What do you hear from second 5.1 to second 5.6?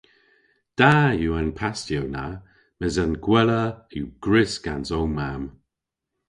mamm.